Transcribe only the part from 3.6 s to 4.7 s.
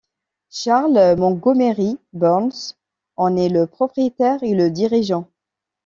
propriétaire et